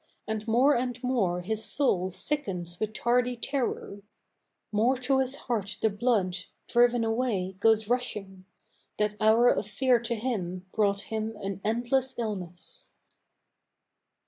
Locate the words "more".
0.47-0.75, 1.03-1.41, 4.71-4.97